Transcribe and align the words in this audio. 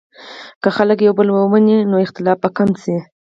که 0.61 0.69
خلک 0.77 0.97
یو 1.01 1.13
بل 1.19 1.27
ومني، 1.31 1.77
نو 1.89 1.95
اختلاف 2.05 2.37
به 2.43 2.49
کم 2.57 2.69
شي. 2.83 2.95